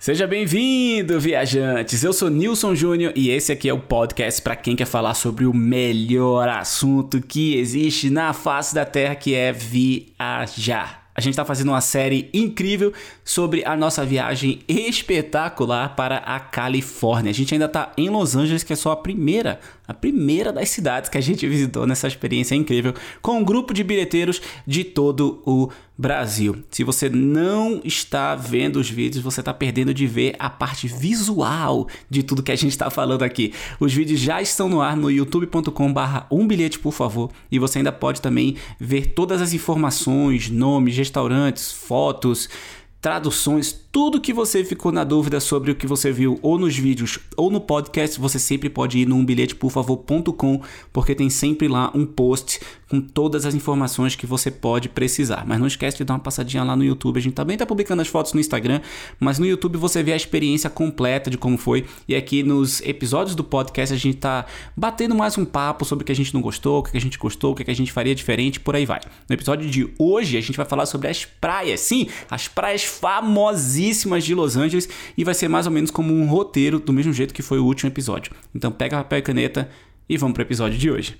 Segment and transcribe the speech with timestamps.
[0.00, 2.02] Seja bem-vindo, viajantes!
[2.02, 5.44] Eu sou Nilson Júnior e esse aqui é o podcast para quem quer falar sobre
[5.44, 11.00] o melhor assunto que existe na face da Terra, que é viajar.
[11.14, 17.30] A gente está fazendo uma série incrível sobre a nossa viagem espetacular para a Califórnia.
[17.30, 20.70] A gente ainda está em Los Angeles, que é só a primeira, a primeira das
[20.70, 25.42] cidades que a gente visitou nessa experiência incrível, com um grupo de bilheteiros de todo
[25.44, 25.68] o
[26.00, 26.64] Brasil.
[26.70, 31.86] Se você não está vendo os vídeos, você está perdendo de ver a parte visual
[32.08, 33.52] de tudo que a gente está falando aqui.
[33.78, 37.92] Os vídeos já estão no ar no youtube.com/barra um bilhete, por favor, e você ainda
[37.92, 42.48] pode também ver todas as informações, nomes, restaurantes, fotos
[43.00, 47.18] traduções, tudo que você ficou na dúvida sobre o que você viu ou nos vídeos
[47.36, 50.60] ou no podcast, você sempre pode ir no umbilheteporfavor.com,
[50.92, 55.44] porque tem sempre lá um post com todas as informações que você pode precisar.
[55.46, 57.18] Mas não esquece de dar uma passadinha lá no YouTube.
[57.18, 58.80] A gente também está publicando as fotos no Instagram,
[59.18, 61.84] mas no YouTube você vê a experiência completa de como foi.
[62.06, 64.46] E aqui nos episódios do podcast a gente está
[64.76, 67.18] batendo mais um papo sobre o que a gente não gostou, o que a gente
[67.18, 69.00] gostou, o que a gente faria diferente, por aí vai.
[69.28, 71.80] No episódio de hoje a gente vai falar sobre as praias.
[71.80, 73.79] Sim, as praias famosíssimas
[74.24, 77.34] de Los Angeles e vai ser mais ou menos como um roteiro do mesmo jeito
[77.34, 78.32] que foi o último episódio.
[78.54, 79.70] Então pega papel e caneta
[80.08, 81.16] e vamos para o episódio de hoje.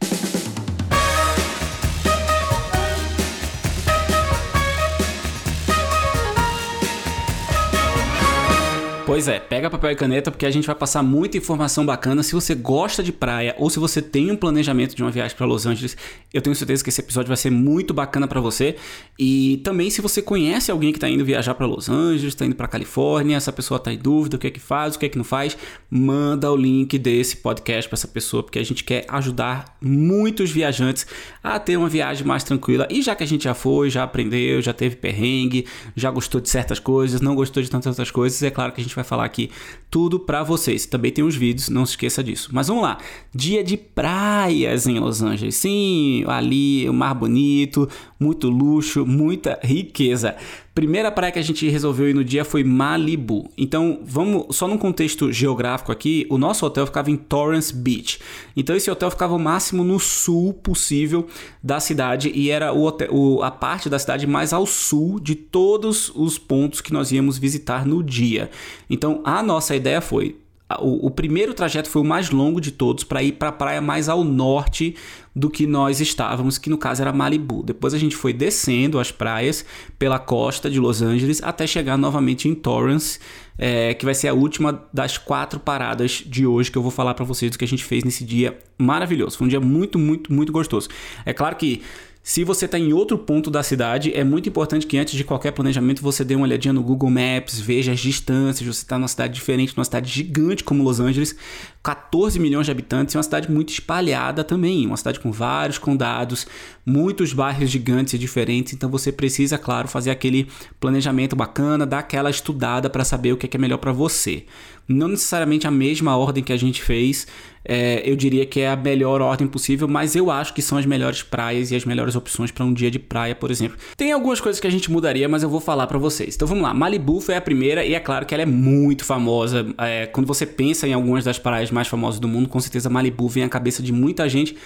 [9.10, 12.22] Pois é, pega papel e caneta porque a gente vai passar muita informação bacana.
[12.22, 15.44] Se você gosta de praia ou se você tem um planejamento de uma viagem para
[15.46, 15.96] Los Angeles,
[16.32, 18.76] eu tenho certeza que esse episódio vai ser muito bacana para você.
[19.18, 22.54] E também se você conhece alguém que está indo viajar para Los Angeles, está indo
[22.54, 25.08] para Califórnia, essa pessoa está em dúvida, o que é que faz, o que é
[25.08, 25.58] que não faz,
[25.90, 31.04] manda o link desse podcast para essa pessoa, porque a gente quer ajudar muitos viajantes
[31.42, 32.86] a ter uma viagem mais tranquila.
[32.88, 35.66] E já que a gente já foi, já aprendeu, já teve perrengue,
[35.96, 38.84] já gostou de certas coisas, não gostou de tantas outras coisas, é claro que a
[38.84, 39.50] gente vai vai falar aqui
[39.90, 40.86] tudo para vocês.
[40.86, 42.50] Também tem os vídeos, não se esqueça disso.
[42.52, 42.98] Mas vamos lá.
[43.34, 45.56] Dia de praias em Los Angeles.
[45.56, 47.88] Sim, ali o mar bonito,
[48.18, 50.36] muito luxo, muita riqueza.
[50.72, 53.50] Primeira praia que a gente resolveu ir no dia foi Malibu.
[53.58, 58.20] Então, vamos só num contexto geográfico aqui, o nosso hotel ficava em Torrance Beach.
[58.56, 61.26] Então, esse hotel ficava o máximo no sul possível
[61.60, 65.34] da cidade e era o hotel, o, a parte da cidade mais ao sul de
[65.34, 68.48] todos os pontos que nós íamos visitar no dia.
[68.88, 70.36] Então, a nossa ideia foi
[70.78, 73.80] o, o, primeiro trajeto foi o mais longo de todos para ir para a praia
[73.80, 74.94] mais ao norte
[75.34, 77.62] do que nós estávamos, que no caso era Malibu.
[77.62, 79.64] Depois a gente foi descendo as praias
[79.98, 83.18] pela costa de Los Angeles até chegar novamente em Torrance,
[83.58, 87.14] é, que vai ser a última das quatro paradas de hoje que eu vou falar
[87.14, 89.38] para vocês do que a gente fez nesse dia maravilhoso.
[89.38, 90.88] Foi um dia muito, muito, muito gostoso.
[91.24, 91.82] É claro que
[92.22, 95.52] se você está em outro ponto da cidade, é muito importante que antes de qualquer
[95.52, 98.66] planejamento você dê uma olhadinha no Google Maps, veja as distâncias.
[98.66, 101.34] Você está numa cidade diferente, numa cidade gigante como Los Angeles,
[101.82, 106.46] 14 milhões de habitantes, e uma cidade muito espalhada também, uma cidade com vários condados,
[106.84, 108.74] muitos bairros gigantes e diferentes.
[108.74, 110.48] Então você precisa, claro, fazer aquele
[110.78, 114.44] planejamento bacana, dar aquela estudada para saber o que é, que é melhor para você.
[114.86, 117.26] Não necessariamente a mesma ordem que a gente fez,
[117.64, 120.86] é, eu diria que é a melhor ordem possível, mas eu acho que são as
[120.86, 123.78] melhores praias e as melhores opções para um dia de praia, por exemplo.
[123.96, 126.34] Tem algumas coisas que a gente mudaria, mas eu vou falar para vocês.
[126.34, 129.66] Então vamos lá, Malibu foi a primeira e é claro que ela é muito famosa.
[129.78, 133.28] É, quando você pensa em algumas das praias mais famosas do mundo, com certeza Malibu
[133.28, 134.56] vem à cabeça de muita gente,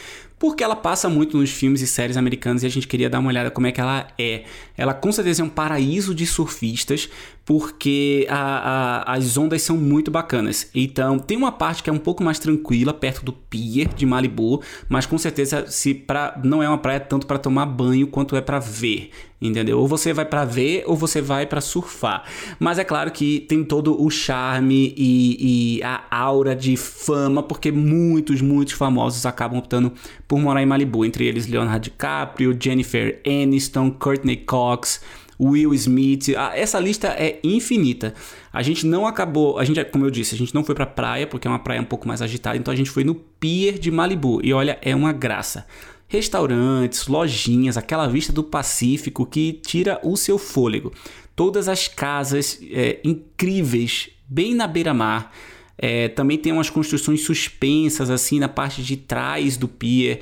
[0.45, 3.31] porque ela passa muito nos filmes e séries americanos e a gente queria dar uma
[3.31, 4.45] olhada como é que ela é.
[4.77, 7.09] Ela com certeza é um paraíso de surfistas,
[7.45, 10.69] porque a, a, as ondas são muito bacanas.
[10.75, 14.63] Então, tem uma parte que é um pouco mais tranquila, perto do pier de Malibu,
[14.89, 18.41] mas com certeza se pra, não é uma praia tanto para tomar banho quanto é
[18.41, 19.11] para ver,
[19.41, 19.79] entendeu?
[19.79, 22.25] Ou você vai para ver ou você vai para surfar.
[22.59, 27.71] Mas é claro que tem todo o charme e, e a aura de fama, porque
[27.71, 29.93] muitos, muitos famosos acabam optando
[30.27, 35.01] por morar em Malibu, entre eles Leonardo DiCaprio, Jennifer Aniston, Courtney Cox,
[35.41, 36.35] Will Smith.
[36.37, 38.15] Ah, essa lista é infinita.
[38.53, 41.27] A gente não acabou, a gente, como eu disse, a gente não foi pra praia,
[41.27, 43.91] porque é uma praia um pouco mais agitada, então a gente foi no Pier de
[43.91, 44.41] Malibu.
[44.45, 45.67] E olha, é uma graça.
[46.07, 50.93] Restaurantes, lojinhas, aquela vista do Pacífico que tira o seu fôlego.
[51.35, 55.33] Todas as casas é, incríveis, bem na beira-mar.
[55.77, 60.21] É, também tem umas construções suspensas assim na parte de trás do pier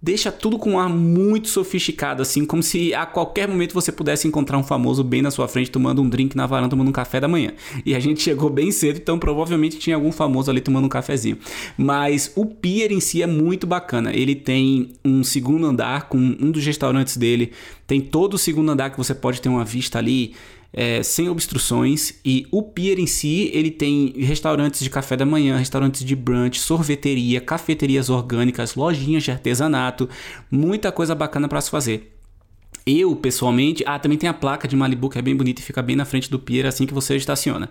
[0.00, 4.28] deixa tudo com um ar muito sofisticado, assim, como se a qualquer momento você pudesse
[4.28, 7.20] encontrar um famoso bem na sua frente tomando um drink na varanda, tomando um café
[7.20, 7.52] da manhã.
[7.84, 11.38] E a gente chegou bem cedo, então provavelmente tinha algum famoso ali tomando um cafezinho.
[11.76, 14.14] Mas o pier em si é muito bacana.
[14.14, 17.52] Ele tem um segundo andar com um dos restaurantes dele,
[17.86, 20.34] tem todo o segundo andar que você pode ter uma vista ali
[20.72, 25.56] é, sem obstruções e o pier em si ele tem restaurantes de café da manhã,
[25.56, 30.08] restaurantes de brunch, sorveteria, cafeterias orgânicas, lojinhas de artesanato,
[30.50, 32.14] muita coisa bacana para se fazer.
[32.86, 35.82] Eu, pessoalmente, ah, também tem a placa de Malibu que é bem bonita e fica
[35.82, 37.70] bem na frente do pier assim que você estaciona.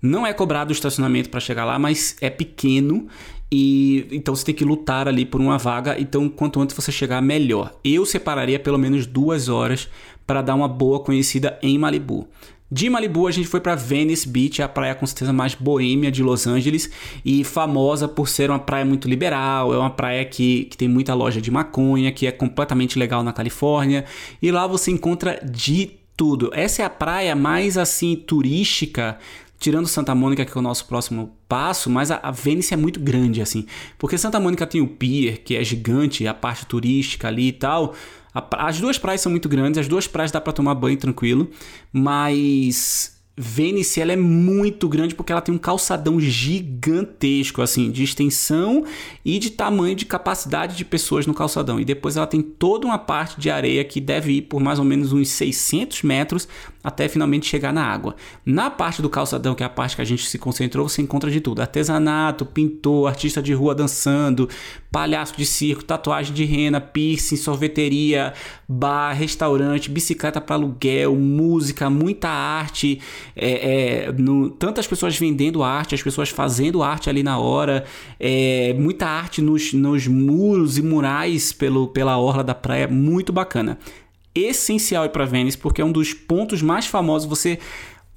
[0.00, 3.08] Não é cobrado o estacionamento para chegar lá, mas é pequeno
[3.54, 6.00] e então você tem que lutar ali por uma vaga.
[6.00, 7.78] Então, quanto antes você chegar, melhor.
[7.84, 9.88] Eu separaria pelo menos duas horas
[10.26, 12.28] para dar uma boa conhecida em Malibu.
[12.70, 16.22] De Malibu, a gente foi para Venice Beach, a praia com certeza mais boêmia de
[16.22, 16.90] Los Angeles
[17.22, 19.74] e famosa por ser uma praia muito liberal.
[19.74, 23.30] É uma praia que, que tem muita loja de maconha, que é completamente legal na
[23.30, 24.06] Califórnia.
[24.40, 26.50] E lá você encontra de tudo.
[26.54, 29.18] Essa é a praia mais assim turística
[29.62, 32.98] tirando Santa Mônica, que é o nosso próximo passo, mas a, a Vênice é muito
[32.98, 33.64] grande, assim.
[33.96, 37.94] Porque Santa Mônica tem o pier, que é gigante, a parte turística ali e tal.
[38.34, 41.50] As duas praias são muito grandes, as duas praias dá para tomar banho tranquilo,
[41.92, 48.84] mas Vênice ela é muito grande porque ela tem um calçadão gigantesco, assim, de extensão
[49.24, 51.80] e de tamanho de capacidade de pessoas no calçadão.
[51.80, 54.84] E depois ela tem toda uma parte de areia que deve ir por mais ou
[54.84, 56.46] menos uns 600 metros
[56.84, 58.16] até finalmente chegar na água.
[58.44, 61.30] Na parte do calçadão, que é a parte que a gente se concentrou, você encontra
[61.30, 64.48] de tudo: artesanato, pintor, artista de rua dançando,
[64.90, 68.34] palhaço de circo, tatuagem de rena, piercing, sorveteria,
[68.68, 73.00] bar, restaurante, bicicleta para aluguel, música, muita arte
[73.34, 77.84] é, é, no, tantas pessoas vendendo arte, as pessoas fazendo arte ali na hora,
[78.18, 83.78] é, muita arte nos, nos muros e murais pelo, pela orla da praia, muito bacana.
[84.34, 87.28] Essencial ir para Vênice, porque é um dos pontos mais famosos.
[87.28, 87.58] Você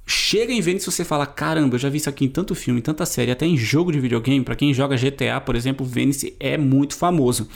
[0.06, 2.80] chega em Vênice e você fala: caramba, eu já vi isso aqui em tanto filme,
[2.80, 4.44] em tanta série, até em jogo de videogame.
[4.44, 7.48] Para quem joga GTA, por exemplo, Vênice é muito famoso.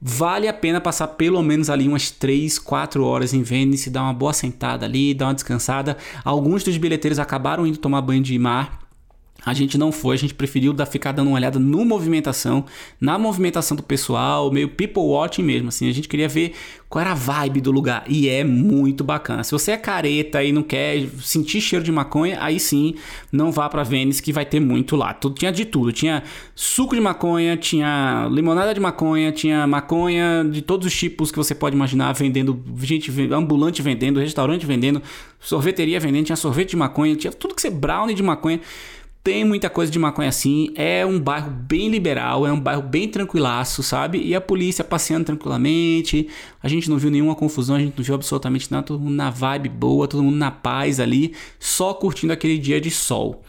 [0.00, 4.12] Vale a pena passar pelo menos ali umas 3, 4 horas em Vênice, dar uma
[4.12, 5.96] boa sentada ali, dar uma descansada.
[6.24, 8.85] Alguns dos bilheteiros acabaram indo tomar banho de mar
[9.46, 12.64] a gente não foi, a gente preferiu dar, ficar dando uma olhada no movimentação,
[13.00, 15.88] na movimentação do pessoal, meio people watching mesmo, assim.
[15.88, 16.52] A gente queria ver
[16.88, 19.44] qual era a vibe do lugar e é muito bacana.
[19.44, 22.96] Se você é careta e não quer sentir cheiro de maconha, aí sim,
[23.30, 25.14] não vá para Vênice que vai ter muito lá.
[25.14, 30.60] Tudo tinha de tudo, tinha suco de maconha, tinha limonada de maconha, tinha maconha de
[30.60, 35.00] todos os tipos que você pode imaginar vendendo, gente ambulante vendendo, restaurante vendendo,
[35.38, 38.60] sorveteria vendendo, tinha sorvete de maconha, tinha tudo que você brownie de maconha
[39.26, 40.72] tem muita coisa de maconha assim.
[40.76, 44.22] É um bairro bem liberal, é um bairro bem tranquilaço, sabe?
[44.22, 46.28] E a polícia passeando tranquilamente.
[46.62, 48.86] A gente não viu nenhuma confusão, a gente não viu absolutamente nada.
[48.86, 52.88] Todo mundo na vibe boa, todo mundo na paz ali, só curtindo aquele dia de
[52.88, 53.42] sol.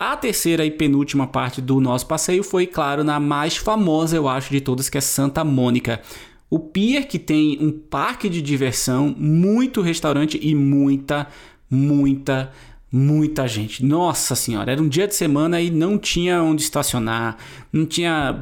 [0.00, 4.50] A terceira e penúltima parte do nosso passeio foi, claro, na mais famosa, eu acho,
[4.50, 6.02] de todas, que é Santa Mônica.
[6.50, 11.28] O pier que tem um parque de diversão, muito restaurante e muita,
[11.70, 12.50] muita
[12.94, 13.84] muita gente.
[13.84, 17.36] Nossa senhora, era um dia de semana e não tinha onde estacionar,
[17.72, 18.38] não tinha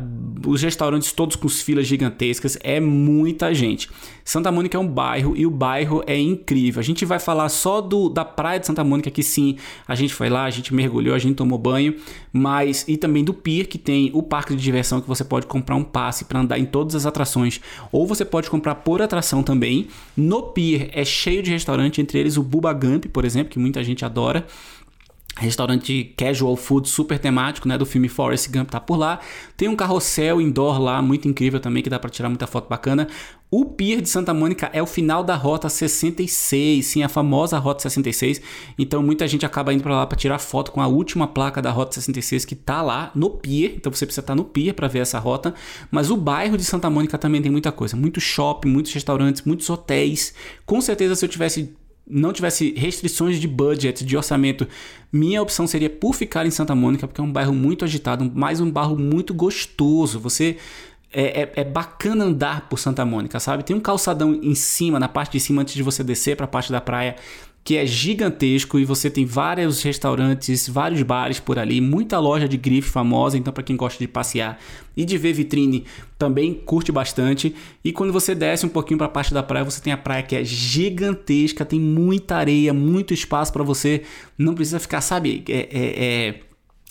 [0.46, 3.88] os restaurantes todos com filas gigantescas, é muita gente.
[4.24, 6.80] Santa Mônica é um bairro e o bairro é incrível.
[6.80, 9.56] A gente vai falar só do da praia de Santa Mônica que sim,
[9.88, 11.96] a gente foi lá, a gente mergulhou, a gente tomou banho,
[12.30, 15.76] mas e também do pier que tem o parque de diversão que você pode comprar
[15.76, 17.58] um passe para andar em todas as atrações,
[17.90, 19.88] ou você pode comprar por atração também.
[20.14, 22.78] No pier é cheio de restaurante, entre eles o Bubba
[23.12, 24.41] por exemplo, que muita gente adora.
[25.38, 29.18] Restaurante casual food super temático, né, do filme Forrest Gump tá por lá.
[29.56, 33.08] Tem um carrossel indoor lá muito incrível também que dá para tirar muita foto bacana.
[33.50, 37.82] O Pier de Santa Mônica é o final da rota 66, sim, a famosa rota
[37.82, 38.42] 66.
[38.78, 41.70] Então muita gente acaba indo para lá para tirar foto com a última placa da
[41.70, 43.72] rota 66 que tá lá no pier.
[43.76, 45.54] Então você precisa estar tá no pier para ver essa rota,
[45.90, 49.68] mas o bairro de Santa Mônica também tem muita coisa, muito shopping, muitos restaurantes, muitos
[49.68, 50.34] hotéis.
[50.66, 51.74] Com certeza se eu tivesse
[52.06, 54.66] não tivesse restrições de budget, de orçamento,
[55.12, 58.60] minha opção seria por ficar em Santa Mônica, porque é um bairro muito agitado, mais
[58.60, 60.18] um bairro muito gostoso.
[60.20, 60.56] Você
[61.12, 63.62] é, é, é, bacana andar por Santa Mônica, sabe?
[63.62, 66.48] Tem um calçadão em cima, na parte de cima, antes de você descer para a
[66.48, 67.16] parte da praia
[67.64, 72.56] que é gigantesco e você tem vários restaurantes, vários bares por ali, muita loja de
[72.56, 74.58] grife famosa, então para quem gosta de passear
[74.96, 75.84] e de ver vitrine
[76.18, 77.54] também curte bastante.
[77.84, 80.24] E quando você desce um pouquinho para a parte da praia, você tem a praia
[80.24, 84.02] que é gigantesca, tem muita areia, muito espaço para você,
[84.36, 86.40] não precisa ficar, sabe, é, é, é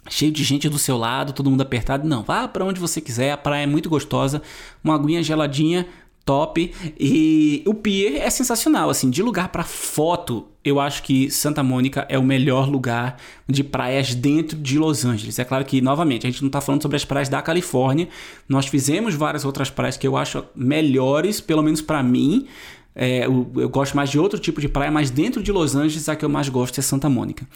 [0.09, 2.07] cheio de gente do seu lado, todo mundo apertado.
[2.07, 4.41] Não, vá para onde você quiser, a praia é muito gostosa,
[4.81, 5.85] uma aguinha geladinha
[6.25, 6.73] top.
[6.99, 12.05] E o pier é sensacional, assim, de lugar para foto, eu acho que Santa Mônica
[12.07, 15.39] é o melhor lugar de praias dentro de Los Angeles.
[15.39, 18.07] É claro que, novamente, a gente não está falando sobre as praias da Califórnia.
[18.47, 22.47] Nós fizemos várias outras praias que eu acho melhores, pelo menos para mim.
[22.93, 26.09] É, eu, eu, gosto mais de outro tipo de praia, mas dentro de Los Angeles
[26.09, 27.47] a que eu mais gosto é Santa Mônica.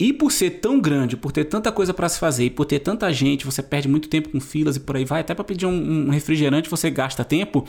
[0.00, 2.78] E por ser tão grande, por ter tanta coisa para se fazer e por ter
[2.78, 5.20] tanta gente, você perde muito tempo com filas e por aí vai.
[5.20, 7.66] Até para pedir um, um refrigerante você gasta tempo.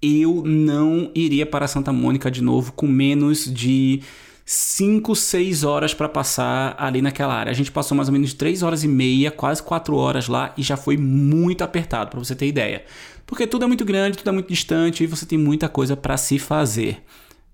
[0.00, 4.00] Eu não iria para Santa Mônica de novo com menos de
[4.46, 7.50] 5, 6 horas para passar ali naquela área.
[7.50, 10.62] A gente passou mais ou menos 3 horas e meia, quase 4 horas lá e
[10.62, 12.86] já foi muito apertado, para você ter ideia.
[13.26, 16.16] Porque tudo é muito grande, tudo é muito distante e você tem muita coisa para
[16.16, 17.02] se fazer.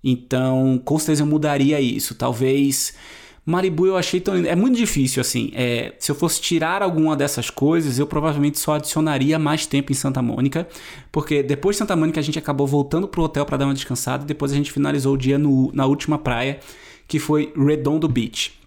[0.01, 2.15] Então, com certeza eu mudaria isso.
[2.15, 2.93] Talvez
[3.45, 4.35] Maribu eu achei tão.
[4.35, 5.51] É muito difícil, assim.
[5.53, 9.95] É, se eu fosse tirar alguma dessas coisas, eu provavelmente só adicionaria mais tempo em
[9.95, 10.67] Santa Mônica.
[11.11, 14.23] Porque depois de Santa Mônica a gente acabou voltando pro hotel para dar uma descansada.
[14.23, 16.59] E depois a gente finalizou o dia no, na última praia,
[17.07, 18.62] que foi Redondo Beach.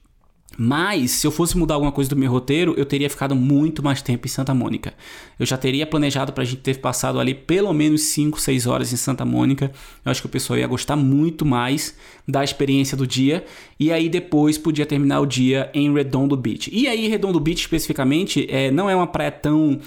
[0.56, 4.00] Mas, se eu fosse mudar alguma coisa do meu roteiro, eu teria ficado muito mais
[4.00, 4.94] tempo em Santa Mônica.
[5.38, 8.92] Eu já teria planejado para a gente ter passado ali pelo menos 5, 6 horas
[8.92, 9.70] em Santa Mônica.
[10.04, 11.96] Eu acho que o pessoal ia gostar muito mais
[12.26, 13.44] da experiência do dia.
[13.78, 16.70] E aí depois podia terminar o dia em Redondo Beach.
[16.72, 19.78] E aí, Redondo Beach especificamente, é, não é uma praia tão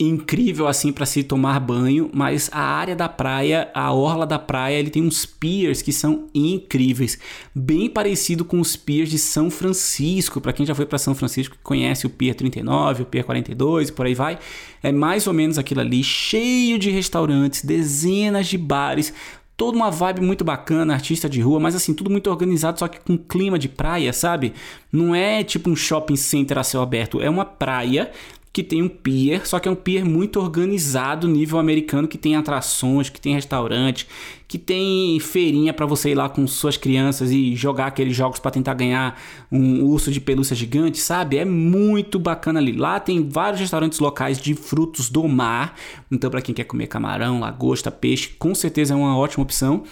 [0.00, 4.76] incrível assim para se tomar banho, mas a área da praia, a orla da praia,
[4.76, 7.18] ele tem uns piers que são incríveis,
[7.54, 10.40] bem parecido com os piers de São Francisco.
[10.40, 14.06] Para quem já foi para São Francisco, conhece o Pier 39, o Pier 42, por
[14.06, 14.38] aí vai,
[14.82, 19.12] é mais ou menos aquilo ali, cheio de restaurantes, dezenas de bares,
[19.54, 22.98] toda uma vibe muito bacana, artista de rua, mas assim, tudo muito organizado, só que
[22.98, 24.54] com clima de praia, sabe?
[24.90, 28.10] Não é tipo um shopping center a céu aberto, é uma praia
[28.52, 32.34] que tem um pier, só que é um pier muito organizado, nível americano, que tem
[32.34, 34.08] atrações, que tem restaurante,
[34.48, 38.50] que tem feirinha para você ir lá com suas crianças e jogar aqueles jogos para
[38.50, 39.20] tentar ganhar
[39.52, 41.36] um urso de pelúcia gigante, sabe?
[41.36, 42.72] É muito bacana ali.
[42.72, 45.76] Lá tem vários restaurantes locais de frutos do mar,
[46.10, 49.84] então para quem quer comer camarão, lagosta, peixe, com certeza é uma ótima opção.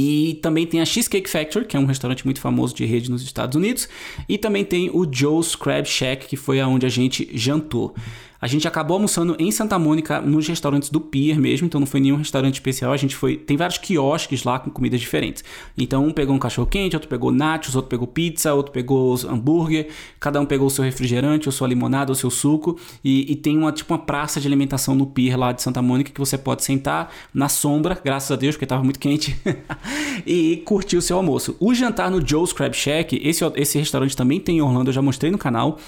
[0.00, 3.20] E também tem a Cheesecake Factory, que é um restaurante muito famoso de rede nos
[3.20, 3.88] Estados Unidos.
[4.28, 7.92] E também tem o Joe's Crab Shack, que foi aonde a gente jantou.
[8.40, 11.98] A gente acabou almoçando em Santa Mônica, nos restaurantes do Pier mesmo, então não foi
[11.98, 12.92] nenhum restaurante especial.
[12.92, 13.36] A gente foi.
[13.36, 15.42] Tem vários quiosques lá com comidas diferentes.
[15.76, 19.88] Então um pegou um cachorro quente, outro pegou nachos, outro pegou pizza, outro pegou hambúrguer.
[20.20, 22.78] Cada um pegou o seu refrigerante, ou sua limonada, ou seu suco.
[23.04, 26.12] E, e tem uma tipo uma praça de alimentação no Pier lá de Santa Mônica
[26.12, 29.36] que você pode sentar na sombra, graças a Deus, porque estava muito quente,
[30.24, 31.56] e curtir o seu almoço.
[31.58, 35.02] O jantar no Joe's Crab Shack, esse, esse restaurante também tem em Orlando, eu já
[35.02, 35.78] mostrei no canal.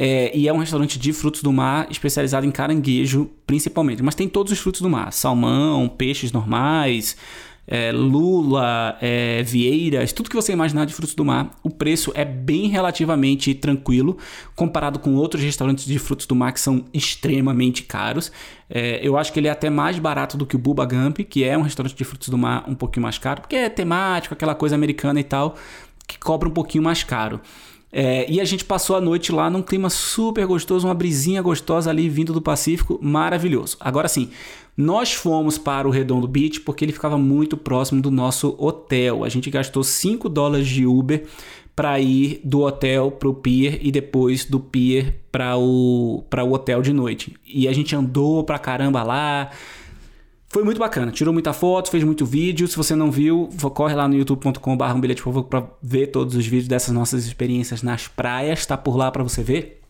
[0.00, 4.00] É, e é um restaurante de frutos do mar especializado em caranguejo, principalmente.
[4.00, 7.16] Mas tem todos os frutos do mar: salmão, peixes normais,
[7.66, 11.50] é, lula, é, vieiras, tudo que você imaginar de frutos do mar.
[11.64, 14.16] O preço é bem relativamente tranquilo
[14.54, 18.30] comparado com outros restaurantes de frutos do mar que são extremamente caros.
[18.70, 21.42] É, eu acho que ele é até mais barato do que o Bubba Gump, que
[21.42, 24.54] é um restaurante de frutos do mar um pouquinho mais caro, porque é temático, aquela
[24.54, 25.56] coisa americana e tal,
[26.06, 27.40] que cobra um pouquinho mais caro.
[27.90, 31.90] É, e a gente passou a noite lá num clima super gostoso, uma brisinha gostosa
[31.90, 33.76] ali vindo do Pacífico, maravilhoso.
[33.80, 34.30] Agora sim,
[34.76, 39.24] nós fomos para o Redondo Beach porque ele ficava muito próximo do nosso hotel.
[39.24, 41.24] A gente gastou 5 dólares de Uber
[41.74, 46.82] para ir do hotel para o pier e depois do pier para o, o hotel
[46.82, 47.36] de noite.
[47.46, 49.50] E a gente andou pra caramba lá.
[50.50, 52.66] Foi muito bacana, tirou muita foto, fez muito vídeo.
[52.66, 56.46] Se você não viu, corre lá no youtube.com.br um bilhete por para ver todos os
[56.46, 59.80] vídeos dessas nossas experiências nas praias, tá por lá para você ver.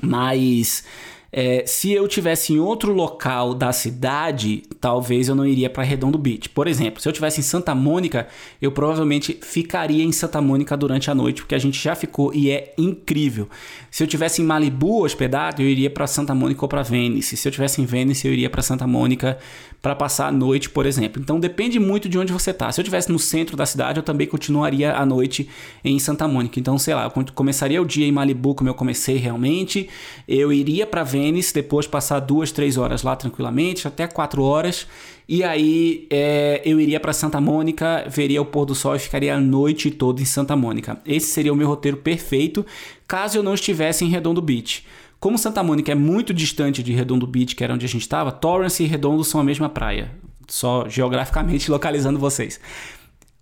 [0.00, 0.84] Mas
[1.32, 6.16] é, se eu tivesse em outro local da cidade, talvez eu não iria para Redondo
[6.16, 6.48] Beach.
[6.48, 8.26] Por exemplo, se eu tivesse em Santa Mônica,
[8.60, 12.50] eu provavelmente ficaria em Santa Mônica durante a noite, porque a gente já ficou e
[12.50, 13.50] é incrível.
[13.90, 17.36] Se eu tivesse em Malibu hospedado, eu iria para Santa Mônica ou para Venice.
[17.36, 19.36] Se eu tivesse em Venice, eu iria para Santa Mônica
[19.86, 21.22] para passar a noite, por exemplo.
[21.22, 22.72] Então depende muito de onde você está.
[22.72, 25.48] Se eu tivesse no centro da cidade, eu também continuaria a noite
[25.84, 26.58] em Santa Mônica.
[26.58, 29.88] Então, sei lá, eu começaria o dia em Malibu como eu comecei realmente.
[30.26, 34.88] Eu iria para Vênice, depois passar duas, três horas lá tranquilamente, até quatro horas.
[35.28, 39.36] E aí é, eu iria para Santa Mônica, veria o pôr do sol e ficaria
[39.36, 41.00] a noite toda em Santa Mônica.
[41.06, 42.66] Esse seria o meu roteiro perfeito,
[43.06, 44.84] caso eu não estivesse em Redondo Beach.
[45.26, 48.30] Como Santa Mônica é muito distante de Redondo Beach, que era onde a gente estava,
[48.30, 50.12] Torrance e Redondo são a mesma praia,
[50.46, 52.60] só geograficamente localizando vocês.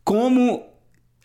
[0.03, 0.65] Como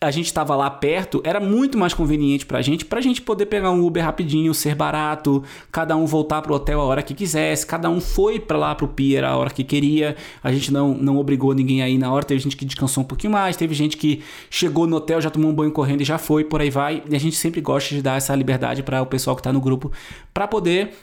[0.02, 3.70] a gente estava lá perto, era muito mais conveniente pra gente, pra gente poder pegar
[3.70, 7.90] um Uber rapidinho, ser barato, cada um voltar pro hotel a hora que quisesse, cada
[7.90, 11.52] um foi para lá pro pier a hora que queria, a gente não, não obrigou
[11.52, 14.86] ninguém aí na hora, teve gente que descansou um pouquinho mais, teve gente que chegou
[14.86, 17.20] no hotel, já tomou um banho correndo e já foi, por aí vai, e a
[17.20, 19.92] gente sempre gosta de dar essa liberdade para o pessoal que tá no grupo,
[20.32, 20.94] para poder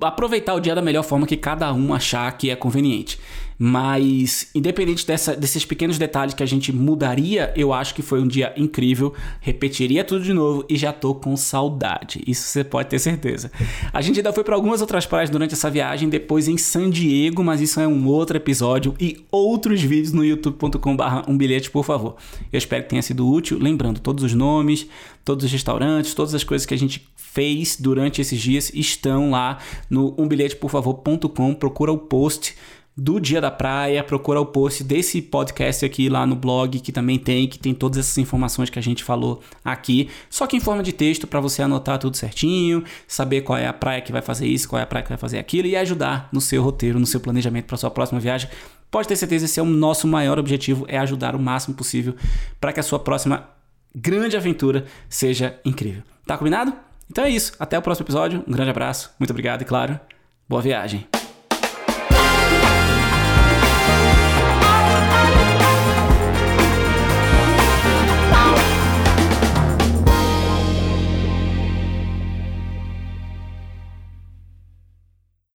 [0.00, 3.20] aproveitar o dia da melhor forma que cada um achar que é conveniente.
[3.58, 8.26] Mas, independente dessa, desses pequenos detalhes que a gente mudaria, eu acho que foi um
[8.26, 9.14] dia incrível.
[9.40, 12.22] Repetiria tudo de novo e já tô com saudade.
[12.26, 13.50] Isso você pode ter certeza.
[13.92, 17.44] A gente ainda foi para algumas outras praias durante essa viagem, depois em San Diego,
[17.44, 22.16] mas isso é um outro episódio e outros vídeos no youtube.com/barra um bilhete, por favor.
[22.52, 23.58] Eu espero que tenha sido útil.
[23.58, 24.86] Lembrando, todos os nomes,
[25.24, 29.58] todos os restaurantes, todas as coisas que a gente fez durante esses dias estão lá
[29.90, 31.54] no umbilheteporfavor.com.
[31.54, 32.54] Procura o post
[32.96, 37.18] do Dia da Praia, procura o post desse podcast aqui lá no blog que também
[37.18, 40.82] tem, que tem todas essas informações que a gente falou aqui, só que em forma
[40.82, 44.46] de texto para você anotar tudo certinho, saber qual é a praia que vai fazer
[44.46, 47.06] isso, qual é a praia que vai fazer aquilo e ajudar no seu roteiro, no
[47.06, 48.48] seu planejamento para sua próxima viagem.
[48.90, 52.14] Pode ter certeza, esse é o nosso maior objetivo, é ajudar o máximo possível
[52.60, 53.48] para que a sua próxima
[53.92, 56.02] grande aventura seja incrível.
[56.26, 56.72] Tá combinado?
[57.10, 57.52] Então é isso.
[57.58, 58.44] Até o próximo episódio.
[58.46, 59.10] Um grande abraço.
[59.18, 59.98] Muito obrigado e, claro,
[60.48, 61.23] boa viagem.